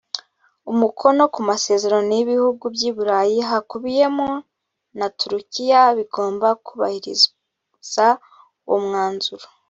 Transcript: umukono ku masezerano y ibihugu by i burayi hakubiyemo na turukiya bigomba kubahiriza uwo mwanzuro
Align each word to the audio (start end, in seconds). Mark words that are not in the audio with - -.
umukono 0.71 1.23
ku 1.33 1.39
masezerano 1.49 2.09
y 2.17 2.21
ibihugu 2.25 2.63
by 2.75 2.81
i 2.89 2.91
burayi 2.95 3.37
hakubiyemo 3.49 4.29
na 4.97 5.07
turukiya 5.17 5.81
bigomba 5.97 6.47
kubahiriza 6.65 8.07
uwo 8.65 8.77
mwanzuro 8.85 9.45